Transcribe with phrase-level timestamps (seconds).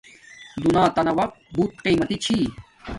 [0.61, 2.37] دنیاتانہ وقت بوت قیمتی چھی